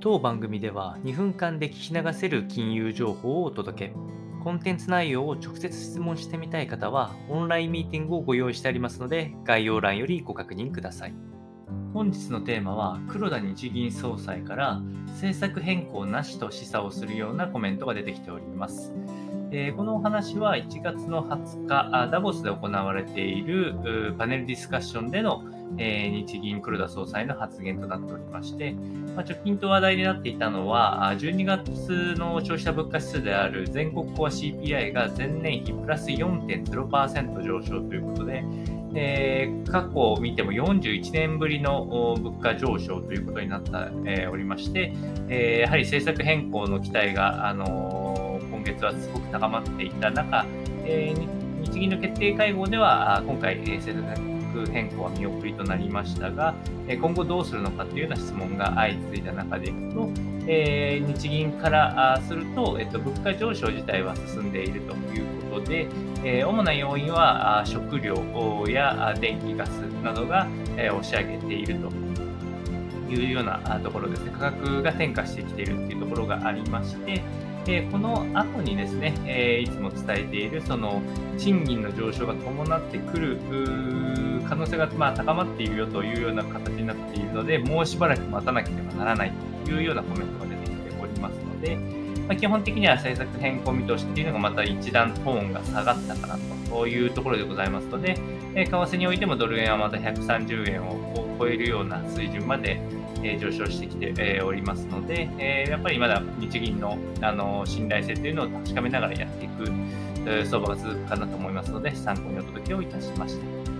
[0.00, 3.94] 当番組では2分間で聞き流せる金融情報をお届け。
[4.44, 11.14] コンテンツ内容を直接質問してみたい方は、オンラインミーティングをご用意してありますので、概要欄よりご確認ください。
[11.92, 18.94] 本日のテーマは、黒田日銀総裁から政策変更なしと示唆をするようなコメントが出てきております。
[19.50, 23.74] えー、このお話は1月の20日、ダボスで行われている
[24.16, 25.42] パネルディスカッションでの
[25.76, 28.72] えー、日銀黒田総裁の発言となっておりまして、
[29.14, 38.44] まあ、直近と話題になっていたのは、12月の消費者物価指数である全国コア CPI が前年比プラス4.0%上昇ということで、
[38.94, 43.70] えー、過去を見ても41年ぶりの物価上昇ということになって、
[44.06, 44.92] えー、おりまして、
[45.28, 50.46] えー、やはり政策変更の期待が、あの今月はすごく高まっていた中、
[50.84, 51.14] え
[51.62, 56.54] 日銀の決定会合では今回、政策変更は見送りとなりましたが、
[56.88, 60.10] 今後どうするのかというような質問が相次いだ中でいくと、
[60.46, 65.86] えー、日銀からすると、えっと、物価上昇自体は進んでいるということで、
[66.24, 68.14] えー、主な要因は食料
[68.66, 69.70] や電気、ガス
[70.02, 71.92] などが、えー、押し上げていると
[73.12, 77.22] いうようなところですね、価格が転嫁してきているというところがありまして、
[77.64, 81.02] でこの後にですね、え、いつも伝えているその
[81.36, 83.38] 賃金の上昇が伴ってくる
[84.48, 89.32] 可能性がま高まっているよというような形になっているので、もうしばらく待たなければならない
[89.64, 91.76] というようなコメントが出てきておりますので、
[92.28, 96.38] まあ、基本的には政策変更見通しっていうのがまた一段トーンが下がったかな
[96.70, 98.18] というところでございますので、
[98.54, 102.80] え為替においてもドル円はまた130円を超えるような水準まで
[103.24, 109.66] え上昇してきて、えおりますので、えやっぱりまだ日銀のあの信頼性というのを確かめながらやっていく
[110.46, 113.77] 相場が続くかなと思いますので、参考にお届けをいたしました。